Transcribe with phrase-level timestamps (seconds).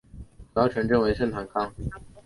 [0.55, 1.71] 主要城镇为圣康坦。